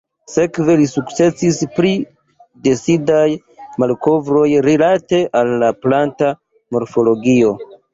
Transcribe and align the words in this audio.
Sekve 0.35 0.77
li 0.79 0.87
sukcesis 0.91 1.59
pri 1.75 1.91
decidaj 2.69 3.27
malkovroj 3.85 4.49
rilate 4.71 5.25
al 5.45 5.57
la 5.67 5.75
planta 5.87 6.37
morfologio. 6.77 7.59